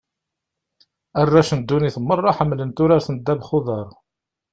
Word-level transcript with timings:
Arrac 1.21 1.49
n 1.53 1.59
ddunit 1.61 1.97
merra, 2.07 2.31
ḥemmlen 2.37 2.71
turart 2.75 3.07
n 3.11 3.15
ddabax 3.17 3.47
n 3.51 3.55
uḍar. 3.57 3.87